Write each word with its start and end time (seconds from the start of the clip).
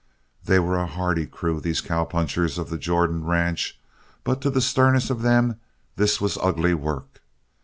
They 0.45 0.57
were 0.57 0.79
a 0.79 0.87
hardy 0.87 1.27
crew, 1.27 1.61
these 1.61 1.79
cowpunchers 1.79 2.57
of 2.57 2.71
the 2.71 2.79
Jordan 2.79 3.23
ranch, 3.23 3.79
but 4.23 4.41
to 4.41 4.49
the 4.49 4.59
sternest 4.59 5.11
of 5.11 5.21
them 5.21 5.59
this 5.95 6.19
was 6.19 6.39
ugly 6.41 6.73
work. 6.73 7.21